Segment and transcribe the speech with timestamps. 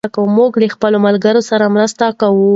[0.37, 2.49] موږ له خپلو ملګرو سره مرسته کوو.